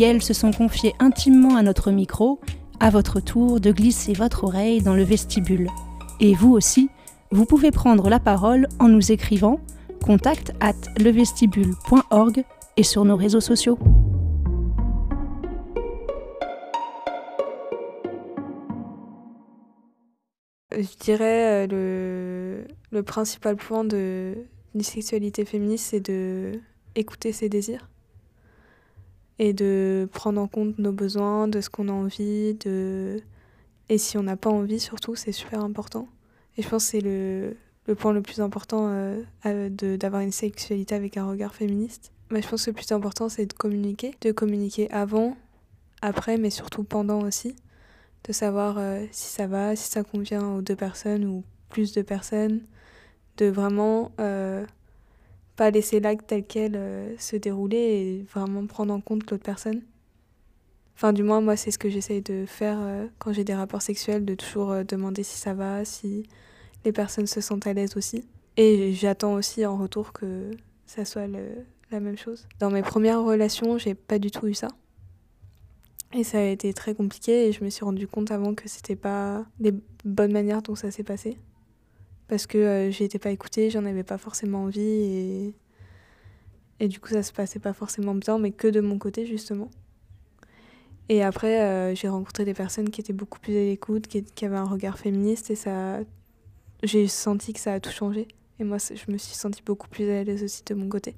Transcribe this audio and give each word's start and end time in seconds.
Elles 0.00 0.22
se 0.22 0.34
sont 0.34 0.50
confiées 0.50 0.94
intimement 0.98 1.56
à 1.56 1.62
notre 1.62 1.90
micro 1.90 2.40
à 2.80 2.90
votre 2.90 3.20
tour 3.20 3.60
de 3.60 3.72
glisser 3.72 4.12
votre 4.12 4.44
oreille 4.44 4.82
dans 4.82 4.94
le 4.94 5.02
vestibule. 5.02 5.68
Et 6.20 6.34
vous 6.34 6.52
aussi, 6.52 6.88
vous 7.30 7.46
pouvez 7.46 7.70
prendre 7.70 8.08
la 8.08 8.20
parole 8.20 8.68
en 8.78 8.88
nous 8.88 9.12
écrivant 9.12 9.60
contact 10.04 10.52
at 10.60 10.74
levestibule.org 10.98 12.44
et 12.76 12.82
sur 12.82 13.04
nos 13.04 13.16
réseaux 13.16 13.40
sociaux. 13.40 13.78
Je 20.72 20.96
dirais 21.00 21.64
euh, 21.64 21.66
le, 21.66 22.66
le 22.90 23.02
principal 23.02 23.56
point 23.56 23.84
d'une 23.84 24.82
sexualité 24.82 25.44
féministe, 25.46 25.86
c'est 25.90 26.00
de 26.00 26.60
écouter 26.94 27.32
ses 27.32 27.48
désirs 27.48 27.88
et 29.38 29.52
de 29.52 30.08
prendre 30.12 30.40
en 30.40 30.48
compte 30.48 30.78
nos 30.78 30.92
besoins, 30.92 31.48
de 31.48 31.60
ce 31.60 31.70
qu'on 31.70 31.88
a 31.88 31.92
envie, 31.92 32.54
de... 32.54 33.20
et 33.88 33.98
si 33.98 34.16
on 34.16 34.22
n'a 34.22 34.36
pas 34.36 34.50
envie 34.50 34.80
surtout, 34.80 35.14
c'est 35.14 35.32
super 35.32 35.62
important. 35.62 36.08
Et 36.56 36.62
je 36.62 36.68
pense 36.68 36.84
que 36.86 36.90
c'est 36.92 37.00
le, 37.00 37.56
le 37.86 37.94
point 37.94 38.12
le 38.12 38.22
plus 38.22 38.40
important 38.40 38.88
euh, 38.90 39.68
d'avoir 39.70 40.22
une 40.22 40.32
sexualité 40.32 40.94
avec 40.94 41.16
un 41.16 41.28
regard 41.28 41.54
féministe. 41.54 42.12
Mais 42.30 42.42
je 42.42 42.48
pense 42.48 42.64
que 42.64 42.70
le 42.70 42.74
plus 42.74 42.90
important, 42.92 43.28
c'est 43.28 43.46
de 43.46 43.52
communiquer, 43.52 44.14
de 44.20 44.32
communiquer 44.32 44.90
avant, 44.90 45.36
après, 46.02 46.38
mais 46.38 46.50
surtout 46.50 46.82
pendant 46.82 47.22
aussi, 47.22 47.54
de 48.24 48.32
savoir 48.32 48.76
euh, 48.78 49.04
si 49.12 49.28
ça 49.28 49.46
va, 49.46 49.76
si 49.76 49.90
ça 49.90 50.02
convient 50.02 50.54
aux 50.54 50.62
deux 50.62 50.76
personnes 50.76 51.24
ou 51.24 51.44
plus 51.68 51.92
de 51.92 52.02
personnes, 52.02 52.62
de 53.36 53.46
vraiment 53.46 54.12
euh, 54.18 54.64
pas 55.56 55.70
laisser 55.70 56.00
l'acte 56.00 56.26
tel 56.28 56.44
quel 56.46 56.76
euh, 56.76 57.14
se 57.18 57.36
dérouler 57.36 57.76
et 57.76 58.26
vraiment 58.32 58.66
prendre 58.66 58.92
en 58.92 59.00
compte 59.00 59.30
l'autre 59.30 59.42
personne. 59.42 59.82
Enfin, 60.94 61.12
du 61.12 61.22
moins, 61.22 61.40
moi, 61.40 61.56
c'est 61.56 61.70
ce 61.70 61.78
que 61.78 61.90
j'essaye 61.90 62.22
de 62.22 62.44
faire 62.46 62.78
euh, 62.80 63.06
quand 63.18 63.32
j'ai 63.32 63.44
des 63.44 63.54
rapports 63.54 63.82
sexuels, 63.82 64.24
de 64.24 64.34
toujours 64.34 64.70
euh, 64.70 64.84
demander 64.84 65.22
si 65.22 65.38
ça 65.38 65.54
va, 65.54 65.84
si 65.84 66.28
les 66.84 66.92
personnes 66.92 67.26
se 67.26 67.40
sentent 67.40 67.66
à 67.66 67.72
l'aise 67.72 67.96
aussi. 67.96 68.24
Et 68.56 68.92
j'attends 68.92 69.34
aussi 69.34 69.66
en 69.66 69.76
retour 69.76 70.12
que 70.12 70.50
ça 70.86 71.04
soit 71.04 71.26
la 71.26 72.00
même 72.00 72.16
chose. 72.16 72.46
Dans 72.58 72.70
mes 72.70 72.82
premières 72.82 73.22
relations, 73.22 73.76
j'ai 73.76 73.94
pas 73.94 74.18
du 74.18 74.30
tout 74.30 74.46
eu 74.46 74.54
ça. 74.54 74.68
Et 76.14 76.24
ça 76.24 76.38
a 76.38 76.44
été 76.44 76.72
très 76.72 76.94
compliqué 76.94 77.48
et 77.48 77.52
je 77.52 77.62
me 77.62 77.68
suis 77.68 77.84
rendu 77.84 78.06
compte 78.06 78.30
avant 78.30 78.54
que 78.54 78.68
c'était 78.68 78.96
pas 78.96 79.44
les 79.60 79.74
bonnes 80.04 80.32
manières 80.32 80.62
dont 80.62 80.74
ça 80.74 80.90
s'est 80.90 81.02
passé 81.02 81.36
parce 82.28 82.46
que 82.46 82.58
euh, 82.58 82.90
j'étais 82.90 83.18
pas 83.18 83.30
écoutée, 83.30 83.70
j'en 83.70 83.84
avais 83.84 84.04
pas 84.04 84.18
forcément 84.18 84.64
envie 84.64 84.80
et, 84.80 85.54
et 86.80 86.88
du 86.88 87.00
coup 87.00 87.08
ça 87.08 87.22
se 87.22 87.32
passait 87.32 87.58
pas 87.58 87.72
forcément 87.72 88.14
bien, 88.14 88.38
mais 88.38 88.52
que 88.52 88.68
de 88.68 88.80
mon 88.80 88.98
côté 88.98 89.26
justement. 89.26 89.70
Et 91.08 91.22
après, 91.22 91.60
euh, 91.62 91.94
j'ai 91.94 92.08
rencontré 92.08 92.44
des 92.44 92.54
personnes 92.54 92.90
qui 92.90 93.00
étaient 93.00 93.12
beaucoup 93.12 93.38
plus 93.38 93.56
à 93.56 93.60
l'écoute, 93.60 94.08
qui, 94.08 94.24
qui, 94.24 94.44
avaient 94.44 94.56
un 94.56 94.64
regard 94.64 94.98
féministe 94.98 95.50
et 95.50 95.54
ça, 95.54 96.00
j'ai 96.82 97.06
senti 97.06 97.52
que 97.52 97.60
ça 97.60 97.74
a 97.74 97.80
tout 97.80 97.90
changé. 97.90 98.26
Et 98.58 98.64
moi, 98.64 98.78
je 98.78 99.12
me 99.12 99.18
suis 99.18 99.34
sentie 99.34 99.62
beaucoup 99.64 99.88
plus 99.88 100.10
à 100.10 100.24
l'aise 100.24 100.42
aussi 100.42 100.64
de 100.64 100.74
mon 100.74 100.88
côté. 100.88 101.14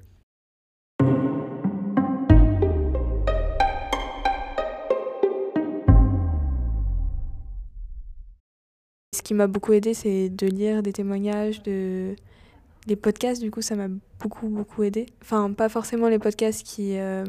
Qui 9.29 9.35
m'a 9.35 9.45
beaucoup 9.45 9.73
aidé, 9.73 9.93
c'est 9.93 10.27
de 10.27 10.47
lire 10.47 10.81
des 10.81 10.91
témoignages, 10.91 11.61
de 11.61 12.15
les 12.87 12.95
podcasts. 12.95 13.39
Du 13.39 13.51
coup, 13.51 13.61
ça 13.61 13.75
m'a 13.75 13.87
beaucoup 14.19 14.47
beaucoup 14.47 14.81
aidé. 14.81 15.05
Enfin, 15.21 15.53
pas 15.53 15.69
forcément 15.69 16.09
les 16.09 16.17
podcasts 16.17 16.65
qui 16.65 16.97
euh, 16.97 17.23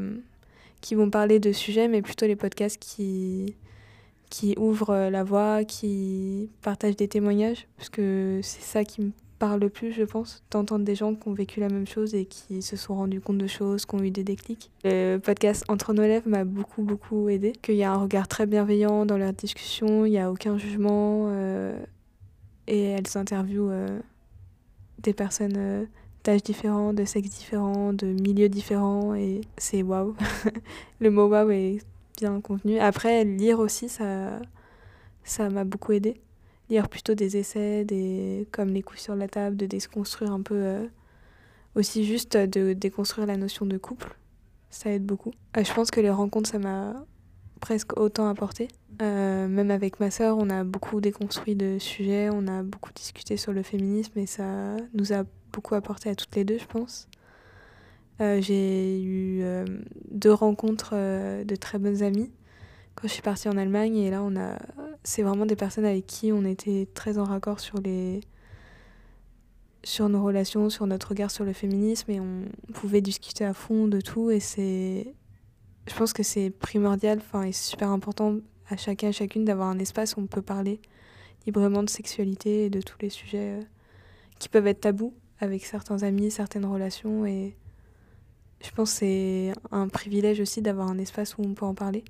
qui 0.81 0.95
vont 0.95 1.11
parler 1.11 1.39
de 1.39 1.51
sujets, 1.51 1.87
mais 1.87 2.01
plutôt 2.01 2.25
les 2.25 2.35
podcasts 2.35 2.81
qui 2.81 3.55
qui 4.31 4.55
ouvrent 4.57 5.09
la 5.11 5.23
voie, 5.23 5.63
qui 5.63 6.49
partagent 6.63 6.95
des 6.95 7.07
témoignages, 7.07 7.67
parce 7.77 7.89
que 7.89 8.39
c'est 8.41 8.63
ça 8.63 8.83
qui 8.83 9.01
me 9.01 9.11
parle 9.41 9.59
le 9.59 9.69
plus, 9.69 9.91
je 9.91 10.03
pense, 10.03 10.43
d'entendre 10.51 10.85
des 10.85 10.93
gens 10.93 11.15
qui 11.15 11.27
ont 11.27 11.33
vécu 11.33 11.59
la 11.59 11.67
même 11.67 11.87
chose 11.87 12.13
et 12.13 12.25
qui 12.25 12.61
se 12.61 12.77
sont 12.77 12.93
rendus 12.93 13.21
compte 13.21 13.39
de 13.39 13.47
choses, 13.47 13.87
qui 13.87 13.95
ont 13.95 14.03
eu 14.03 14.11
des 14.11 14.23
déclics. 14.23 14.69
Le 14.83 15.17
podcast 15.17 15.65
Entre 15.67 15.93
nos 15.93 16.03
lèvres 16.03 16.29
m'a 16.29 16.43
beaucoup, 16.43 16.83
beaucoup 16.83 17.27
aidé. 17.27 17.53
Qu'il 17.63 17.73
y 17.73 17.83
a 17.83 17.91
un 17.91 17.97
regard 17.97 18.27
très 18.27 18.45
bienveillant 18.45 19.03
dans 19.07 19.17
leurs 19.17 19.33
discussions, 19.33 20.05
il 20.05 20.11
n'y 20.11 20.19
a 20.19 20.31
aucun 20.31 20.59
jugement. 20.59 21.29
Euh, 21.31 21.75
et 22.67 22.83
elles 22.83 23.17
interviewent 23.17 23.71
euh, 23.71 23.99
des 24.99 25.13
personnes 25.13 25.57
euh, 25.57 25.85
d'âge 26.23 26.43
différents, 26.43 26.93
de 26.93 27.03
sexe 27.03 27.31
différents, 27.31 27.93
de 27.93 28.05
milieux 28.05 28.47
différents. 28.47 29.15
Et 29.15 29.41
c'est 29.57 29.81
waouh. 29.81 30.15
Le 30.99 31.09
mot 31.09 31.27
waouh 31.27 31.49
est 31.49 31.79
bien 32.19 32.41
convenu. 32.41 32.77
Après, 32.77 33.25
lire 33.25 33.57
aussi, 33.57 33.89
ça 33.89 34.39
ça 35.23 35.49
m'a 35.49 35.63
beaucoup 35.63 35.93
aidé 35.93 36.21
lire 36.71 36.87
plutôt 36.87 37.13
des 37.13 37.37
essais, 37.37 37.83
des, 37.83 38.47
comme 38.51 38.69
les 38.69 38.81
coups 38.81 39.01
sur 39.01 39.15
la 39.15 39.27
table, 39.27 39.57
de 39.57 39.65
déconstruire 39.65 40.31
un 40.31 40.41
peu, 40.41 40.55
euh, 40.55 40.87
aussi 41.75 42.05
juste 42.05 42.37
de 42.37 42.73
déconstruire 42.73 43.27
la 43.27 43.37
notion 43.37 43.65
de 43.65 43.77
couple. 43.77 44.15
Ça 44.69 44.89
aide 44.89 45.05
beaucoup. 45.05 45.33
Euh, 45.57 45.63
je 45.63 45.73
pense 45.73 45.91
que 45.91 45.99
les 45.99 46.09
rencontres, 46.09 46.49
ça 46.49 46.59
m'a 46.59 47.05
presque 47.59 47.99
autant 47.99 48.27
apporté. 48.29 48.69
Euh, 49.01 49.47
même 49.47 49.69
avec 49.69 49.99
ma 49.99 50.11
sœur, 50.11 50.37
on 50.37 50.49
a 50.49 50.63
beaucoup 50.63 51.01
déconstruit 51.01 51.55
de 51.55 51.77
sujets, 51.77 52.29
on 52.31 52.47
a 52.47 52.63
beaucoup 52.63 52.91
discuté 52.93 53.35
sur 53.35 53.51
le 53.51 53.63
féminisme 53.63 54.17
et 54.17 54.25
ça 54.25 54.77
nous 54.93 55.11
a 55.11 55.23
beaucoup 55.51 55.75
apporté 55.75 56.09
à 56.09 56.15
toutes 56.15 56.35
les 56.35 56.45
deux, 56.45 56.57
je 56.57 56.65
pense. 56.65 57.07
J'ai 58.19 59.01
eu 59.01 59.43
deux 60.11 60.31
rencontres 60.31 60.93
de 60.93 61.55
très 61.55 61.79
bonnes 61.79 62.03
amies 62.03 62.29
quand 62.95 63.07
je 63.07 63.13
suis 63.13 63.21
partie 63.21 63.49
en 63.49 63.57
Allemagne 63.57 63.97
et 63.97 64.11
là 64.11 64.21
on 64.21 64.35
a 64.35 64.57
c'est 65.03 65.23
vraiment 65.23 65.45
des 65.45 65.55
personnes 65.55 65.85
avec 65.85 66.05
qui 66.05 66.31
on 66.31 66.45
était 66.45 66.87
très 66.93 67.17
en 67.17 67.23
raccord 67.23 67.59
sur 67.59 67.79
les 67.79 68.21
sur 69.83 70.09
nos 70.09 70.23
relations, 70.23 70.69
sur 70.69 70.85
notre 70.85 71.09
regard 71.09 71.31
sur 71.31 71.43
le 71.43 71.53
féminisme 71.53 72.11
et 72.11 72.19
on 72.19 72.43
pouvait 72.73 73.01
discuter 73.01 73.45
à 73.45 73.53
fond 73.53 73.87
de 73.87 73.99
tout 73.99 74.29
et 74.29 74.39
c'est 74.39 75.13
je 75.87 75.95
pense 75.95 76.13
que 76.13 76.23
c'est 76.23 76.51
primordial 76.51 77.19
enfin 77.19 77.43
et 77.43 77.51
super 77.51 77.89
important 77.89 78.37
à 78.69 78.77
chacun 78.77 79.09
et 79.09 79.13
chacune 79.13 79.45
d'avoir 79.45 79.69
un 79.69 79.79
espace 79.79 80.15
où 80.15 80.21
on 80.21 80.27
peut 80.27 80.43
parler 80.43 80.79
librement 81.45 81.81
de 81.81 81.89
sexualité 81.89 82.65
et 82.65 82.69
de 82.69 82.81
tous 82.81 82.97
les 83.01 83.09
sujets 83.09 83.59
euh, 83.59 83.61
qui 84.37 84.49
peuvent 84.49 84.67
être 84.67 84.81
tabous 84.81 85.13
avec 85.39 85.65
certains 85.65 86.03
amis, 86.03 86.29
certaines 86.29 86.65
relations 86.65 87.25
et 87.25 87.55
je 88.63 88.69
pense 88.71 88.91
que 88.93 88.99
c'est 88.99 89.53
un 89.71 89.87
privilège 89.87 90.39
aussi 90.39 90.61
d'avoir 90.61 90.87
un 90.87 90.99
espace 90.99 91.35
où 91.37 91.41
on 91.41 91.55
peut 91.55 91.65
en 91.65 91.73
parler. 91.73 92.03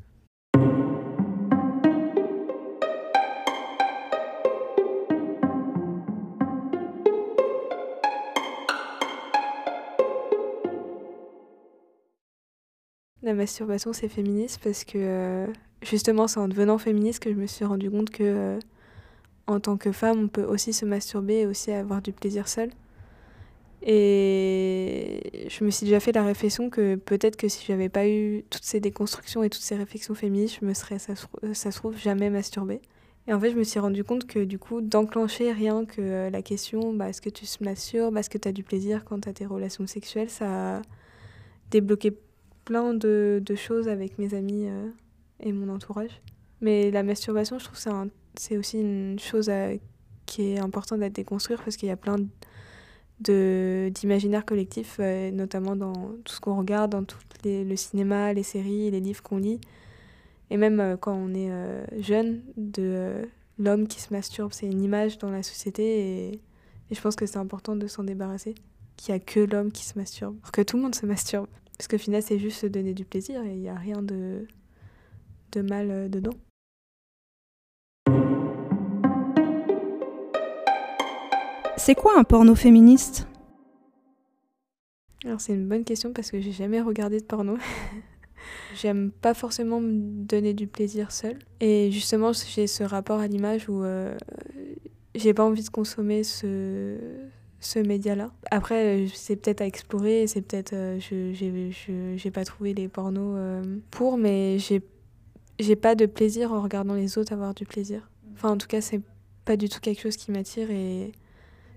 La 13.32 13.38
masturbation, 13.38 13.94
c'est 13.94 14.10
féministe 14.10 14.60
parce 14.62 14.84
que 14.84 14.98
euh, 14.98 15.48
justement, 15.84 16.28
c'est 16.28 16.42
en 16.42 16.50
devenant 16.50 16.78
féministe 16.78 17.24
que 17.24 17.32
je 17.32 17.38
me 17.38 17.48
suis 17.48 17.64
rendu 17.64 17.90
compte 17.90 18.10
que 18.10 18.24
euh, 18.24 18.60
en 19.48 19.62
tant 19.62 19.78
que 19.78 19.94
femme, 19.94 20.24
on 20.24 20.28
peut 20.28 20.44
aussi 20.44 20.74
se 20.74 20.84
masturber 20.84 21.36
et 21.36 21.46
aussi 21.46 21.72
avoir 21.72 22.02
du 22.02 22.12
plaisir 22.12 22.50
seul. 22.50 22.72
Et 23.84 25.48
je 25.48 25.64
me 25.64 25.70
suis 25.70 25.86
déjà 25.86 26.02
fait 26.02 26.12
la 26.12 26.26
réflexion 26.26 26.70
que 26.70 26.96
peut-être 26.96 27.38
que 27.38 27.48
si 27.48 27.64
j'avais 27.66 27.88
pas 27.88 28.06
eu 28.06 28.44
toutes 28.50 28.66
ces 28.66 28.82
déconstructions 28.82 29.44
et 29.44 29.50
toutes 29.50 29.62
ces 29.62 29.78
réflexions 29.78 30.14
féministes, 30.14 30.58
je 30.60 30.66
me 30.66 30.74
serais, 30.74 31.00
ça, 31.00 31.16
se 31.16 31.78
trouve, 31.78 31.98
jamais 31.98 32.30
masturbée. 32.30 32.82
Et 33.30 33.34
en 33.34 33.40
fait, 33.40 33.52
je 33.52 33.56
me 33.56 33.64
suis 33.64 33.80
rendu 33.80 34.04
compte 34.04 34.28
que 34.28 34.44
du 34.44 34.60
coup, 34.60 34.82
d'enclencher 34.82 35.54
rien 35.54 35.86
que 35.86 36.02
euh, 36.02 36.30
la 36.30 36.42
question, 36.42 36.94
bah, 36.94 37.08
est-ce 37.08 37.22
que 37.22 37.30
tu 37.30 37.46
se 37.46 37.64
masturbes, 37.64 38.18
est-ce 38.18 38.30
que 38.30 38.38
tu 38.38 38.50
as 38.50 38.52
du 38.52 38.64
plaisir 38.64 39.06
quand 39.06 39.22
tu 39.22 39.30
as 39.30 39.34
tes 39.34 39.46
relations 39.46 39.88
sexuelles, 39.88 40.30
ça 40.30 40.80
a 40.80 40.82
débloqué 41.70 42.12
plein 42.66 42.94
de, 42.94 43.42
de 43.44 43.56
choses 43.56 43.88
avec 43.88 44.18
mes 44.18 44.34
amis 44.34 44.68
euh, 44.68 44.90
et 45.40 45.52
mon 45.52 45.74
entourage. 45.74 46.22
Mais 46.62 46.92
la 46.92 47.04
masturbation, 47.04 47.60
je 47.60 47.66
trouve 47.66 47.78
que 47.78 48.12
c'est 48.36 48.58
aussi 48.58 48.80
une 48.80 49.20
chose 49.20 49.50
à, 49.50 49.70
qui 50.26 50.52
est 50.52 50.60
importante 50.60 51.02
à 51.02 51.10
déconstruire 51.10 51.62
parce 51.64 51.76
qu'il 51.76 51.90
y 51.90 51.92
a 51.92 51.98
plein 51.98 52.18
d'imaginaire 53.20 54.46
collectif, 54.46 55.00
notamment 55.00 55.76
dans 55.76 55.94
tout 56.24 56.34
ce 56.34 56.40
qu'on 56.40 56.58
regarde, 56.58 56.92
dans 56.92 57.04
tout 57.04 57.18
le 57.46 57.76
cinéma, 57.76 58.34
les 58.34 58.44
séries, 58.44 58.90
les 58.90 59.00
livres 59.00 59.22
qu'on 59.22 59.38
lit. 59.38 59.60
Et 60.50 60.58
même 60.58 60.98
quand 61.00 61.14
on 61.14 61.34
est 61.34 62.02
jeune, 62.02 62.42
de 62.58 63.28
l'homme 63.62 63.88
qui 63.88 64.02
se 64.02 64.14
masturbe, 64.14 64.52
c'est 64.54 64.66
une 64.66 64.82
image 64.82 65.18
dans 65.18 65.30
la 65.30 65.44
société 65.44 66.30
et, 66.30 66.42
je 66.92 67.00
pense 67.00 67.16
que 67.16 67.26
c'est 67.26 67.38
important 67.38 67.78
de 67.78 67.88
s'en 67.88 68.04
débarrasser. 68.04 68.54
Qu'il 68.98 69.16
n'y 69.16 69.22
a 69.22 69.24
que 69.24 69.40
l'homme 69.40 69.72
qui 69.72 69.86
se 69.86 69.98
masturbe. 69.98 70.36
Que 70.52 70.62
tout 70.62 70.76
le 70.76 70.84
monde 70.84 70.94
se 70.94 71.06
masturbe. 71.06 71.48
Parce 71.82 71.88
qu'au 71.88 71.98
final, 71.98 72.22
c'est 72.22 72.38
juste 72.38 72.60
se 72.60 72.68
donner 72.68 72.94
du 72.94 73.06
plaisir 73.06 73.42
et 73.42 73.54
il 73.56 73.60
n'y 73.60 73.68
a 73.68 73.74
rien 73.74 74.04
de, 74.04 74.46
de 75.52 75.62
mal 75.64 76.12
dedans. 76.12 76.36
C'est 81.78 81.96
quoi 81.96 82.20
un 82.20 82.24
porno 82.24 82.54
féministe? 82.54 83.28
Alors 85.26 85.42
c'est 85.42 85.56
une 85.56 85.68
bonne 85.68 85.84
question 85.84 86.14
parce 86.14 86.30
que 86.30 86.40
j'ai 86.40 86.52
jamais 86.52 86.82
regardé 86.82 87.20
de 87.20 87.26
porno. 87.26 87.58
J'aime 88.76 89.10
pas 89.10 89.34
forcément 89.34 89.82
me 89.82 90.24
donner 90.24 90.54
du 90.54 90.68
plaisir 90.68 91.12
seule. 91.12 91.40
Et 91.62 91.90
justement, 91.90 92.32
j'ai 92.32 92.68
ce 92.68 92.84
rapport 92.84 93.22
à 93.22 93.26
l'image 93.26 93.68
où 93.70 93.84
euh, 93.84 94.16
j'ai 95.16 95.34
pas 95.34 95.44
envie 95.44 95.64
de 95.64 95.70
consommer 95.70 96.24
ce, 96.24 96.96
ce 97.62 97.80
média-là. 97.80 98.32
Après, 98.50 99.06
c'est 99.14 99.38
peut-être 99.38 99.62
à 99.62 99.66
explorer, 99.66 100.28
c'est 100.28 100.42
peut-être. 100.42 100.74
Euh, 100.74 101.00
je 101.00 101.72
j'ai 102.18 102.32
pas 102.32 102.44
trouvé 102.44 102.74
les 102.74 102.90
pornos 102.90 103.36
euh, 103.38 103.78
pour, 103.92 104.18
mais 104.18 104.58
j'ai 104.60 105.76
pas 105.78 105.96
de 105.96 106.06
plaisir 106.06 106.52
en 106.52 106.62
regardant 106.62 106.96
les 106.96 107.18
autres 107.18 107.32
avoir 107.32 107.54
du 107.54 107.66
plaisir. 107.66 108.10
Enfin, 108.34 108.50
en 108.50 108.58
tout 108.58 108.68
cas, 108.68 108.82
c'est 108.82 109.02
pas 109.46 109.56
du 109.56 109.70
tout 109.70 109.80
quelque 109.80 110.02
chose 110.02 110.18
qui 110.18 110.32
m'attire 110.32 110.70
et 110.70 111.14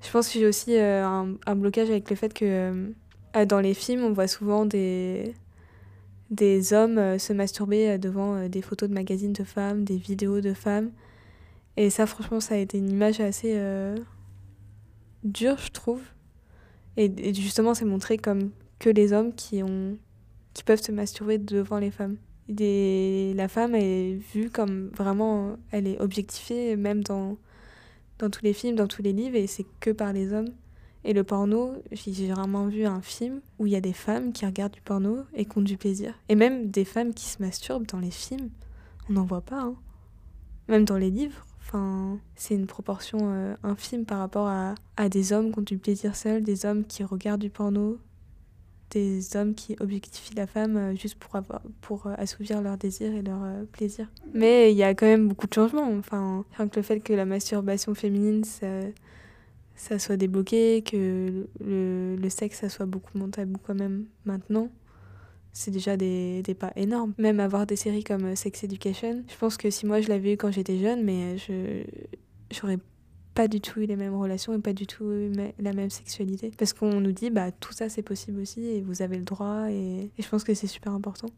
je 0.05 0.11
pense 0.11 0.29
que 0.29 0.39
j'ai 0.39 0.47
aussi 0.47 0.77
euh, 0.77 1.07
un, 1.47 1.57
blocage 1.57 1.89
avec 1.89 2.11
le 2.11 2.17
fait 2.17 2.35
que 2.35 2.45
euh, 2.45 3.45
dans 3.47 3.61
les 3.61 3.73
films, 3.73 4.05
on 4.05 4.13
voit 4.13 4.29
souvent 4.29 4.67
des, 4.67 5.35
des 6.31 6.75
hommes 6.75 6.99
euh, 6.99 7.19
se 7.19 7.33
masturber 7.33 7.97
devant 7.99 8.49
des 8.49 8.61
photos 8.61 8.91
de 8.91 8.95
magazines 8.95 9.33
de 9.33 9.45
femmes, 9.45 9.85
des 9.85 9.97
vidéos 9.97 10.43
de 10.43 10.53
femmes. 10.53 10.91
Et 11.77 11.89
ça, 11.89 12.07
franchement, 12.07 12.39
ça 12.41 12.55
a 12.55 12.59
été 12.59 12.79
une 12.79 12.91
image 12.91 13.21
assez 13.21 13.59
dure, 15.25 15.59
je 15.59 15.71
trouve. 15.71 16.03
Et, 16.97 17.35
justement, 17.35 17.75
c'est 17.75 17.85
montré 17.85 18.19
comme 18.19 18.51
que 18.79 18.89
les 18.89 19.13
hommes 19.13 19.35
qui, 19.35 19.63
ont, 19.63 19.97
qui 20.53 20.63
peuvent 20.63 20.83
se 20.83 20.93
masturber 20.93 21.39
devant 21.39 21.79
les 21.79 21.91
femmes. 21.91 22.17
Des, 22.49 23.33
la 23.35 23.49
femme 23.49 23.75
est 23.75 24.15
vue 24.35 24.51
comme 24.51 24.91
vraiment, 24.91 25.57
elle 25.71 25.87
est 25.87 25.99
objectifiée, 26.01 26.77
même 26.77 27.03
dans 27.03 27.39
dans 28.19 28.31
tous 28.31 28.43
les 28.43 28.53
films, 28.53 28.77
dans 28.77 28.87
tous 28.87 29.03
les 29.03 29.13
livres, 29.13 29.37
et 29.37 29.47
c'est 29.47 29.67
que 29.81 29.91
par 29.91 30.13
les 30.13 30.33
hommes. 30.33 30.51
Et 31.07 31.13
le 31.13 31.25
porno, 31.25 31.75
j'ai 31.93 32.33
vraiment 32.33 32.67
vu 32.67 32.87
un 32.87 33.03
film 33.03 33.41
où 33.59 33.67
il 33.67 33.73
y 33.73 33.77
a 33.77 33.81
des 33.81 33.93
femmes 33.93 34.33
qui 34.33 34.47
regardent 34.47 34.73
du 34.73 34.81
porno 34.81 35.25
et 35.35 35.45
qui 35.45 35.59
ont 35.59 35.63
du 35.63 35.77
plaisir. 35.77 36.15
Et 36.31 36.35
même 36.35 36.71
des 36.71 36.87
femmes 36.87 37.13
qui 37.13 37.27
se 37.27 37.43
masturbent 37.43 37.87
dans 37.87 37.99
les 37.99 38.11
films, 38.11 38.49
on 39.11 39.15
n'en 39.15 39.25
voit 39.25 39.43
pas. 39.43 39.61
Hein. 39.61 39.75
Même 40.69 40.87
dans 40.87 40.97
les 40.97 41.11
livres. 41.11 41.45
C'est 42.37 42.55
une 42.55 42.67
proportion 42.67 43.19
euh, 43.23 43.55
infime 43.63 44.05
par 44.05 44.19
rapport 44.19 44.49
à, 44.49 45.09
des 45.09 45.33
hommes 45.33 45.53
qui 45.53 45.59
ont 45.59 45.63
du 45.63 45.79
plaisir 45.79 46.17
seuls, 46.17 46.43
des 46.43 46.67
hommes 46.67 46.85
qui 46.85 47.05
regardent 47.05 47.41
du 47.41 47.51
porno, 47.51 47.99
des 48.91 49.37
hommes 49.37 49.55
qui 49.55 49.77
objectifient 49.81 50.35
la 50.35 50.47
femme 50.47 50.77
euh, 50.77 50.95
juste 50.95 51.17
pour, 51.17 51.35
avoir, 51.37 51.63
pour 51.81 52.07
euh, 52.07 52.15
assouvir 52.17 52.63
leurs 52.63 52.77
désirs 52.77 53.15
et 53.15 53.23
leurs 53.23 53.67
plaisirs. 53.73 54.09
Mais 54.35 54.73
il 54.73 54.77
y 54.77 54.83
a 54.83 54.95
quand 54.95 55.07
même 55.07 55.29
beaucoup 55.29 55.47
de 55.47 55.55
changements. 55.55 55.91
Enfin, 55.99 56.45
rien 56.57 56.69
que 56.69 56.77
le 56.77 56.83
fait 56.83 57.01
que 57.01 57.13
la 57.13 57.25
masturbation 57.25 57.95
féminine, 57.95 58.45
ça, 58.45 58.67
ça 59.75 59.99
soit 59.99 60.17
débloqué, 60.17 60.83
que 60.83 61.47
le, 61.61 62.17
le, 62.17 62.31
sexe, 62.31 62.61
ça 62.61 62.69
soit 62.69 62.87
beaucoup 62.87 63.19
moins 63.19 63.31
tabou 63.31 63.59
quand 63.65 63.75
même 63.75 64.05
maintenant, 64.25 64.69
c'est 65.55 65.71
déjà 65.71 65.97
des, 65.97 66.43
pas 66.59 66.73
énormes. 66.77 67.15
Même 67.17 67.41
avoir 67.41 67.67
des 67.67 67.77
séries 67.77 68.05
comme 68.05 68.37
Sex 68.37 68.65
Education, 68.65 69.23
je 69.27 69.37
pense 69.39 69.57
que 69.57 69.71
si 69.71 69.87
moi 69.87 70.01
je 70.01 70.09
l'avais 70.09 70.35
eu 70.35 70.37
quand 70.37 70.51
j'étais 70.51 70.77
jeune, 70.77 71.03
mais 71.03 71.39
je 71.39 71.85
j'aurais 72.51 72.79
pas 73.35 73.49
du 73.49 73.61
tout 73.61 73.81
eu 73.81 73.87
les 73.87 73.97
mêmes 73.97 74.15
relations 74.15 74.53
et 74.53 74.59
pas 74.59 74.73
du 74.73 74.87
tout 74.87 75.11
la 75.59 75.73
même 75.73 75.91
sexualité. 75.91 76.53
Parce 76.59 76.73
qu'on 76.73 77.01
nous 77.01 77.13
dit, 77.13 77.31
bah, 77.31 77.51
tout 77.53 77.73
ça 77.73 77.89
c'est 77.89 78.03
possible 78.03 78.41
aussi 78.41 78.67
et 78.67 78.83
vous 78.83 79.01
avez 79.01 79.17
le 79.17 79.25
droit 79.25 79.71
et, 79.71 80.11
et 80.17 80.23
je 80.23 80.29
pense 80.29 80.45
que 80.45 80.55
c'est 80.55 80.67
super 80.67 80.93
important. 80.93 81.29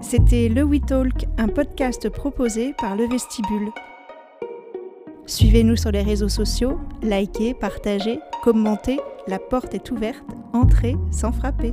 C'était 0.00 0.48
Le 0.48 0.62
We 0.62 0.80
Talk, 0.86 1.26
un 1.38 1.48
podcast 1.48 2.08
proposé 2.08 2.72
par 2.74 2.94
Le 2.94 3.08
Vestibule. 3.08 3.72
Suivez-nous 5.26 5.76
sur 5.76 5.90
les 5.90 6.02
réseaux 6.02 6.28
sociaux, 6.28 6.78
likez, 7.02 7.54
partagez, 7.54 8.20
commentez, 8.42 9.00
la 9.26 9.38
porte 9.38 9.74
est 9.74 9.90
ouverte, 9.90 10.24
entrez 10.52 10.96
sans 11.10 11.32
frapper. 11.32 11.72